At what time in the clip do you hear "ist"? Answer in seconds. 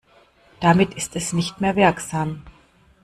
0.95-1.15